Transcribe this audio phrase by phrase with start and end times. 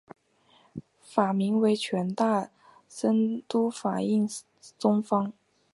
[1.03, 2.49] 法名为权大
[2.89, 4.27] 僧都法印
[4.79, 5.31] 宗方。